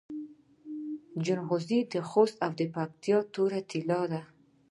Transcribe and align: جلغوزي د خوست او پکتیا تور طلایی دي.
جلغوزي 1.25 1.79
د 1.91 1.93
خوست 2.09 2.35
او 2.45 2.51
پکتیا 2.75 3.17
تور 3.33 3.51
طلایی 3.69 4.07
دي. 4.11 4.21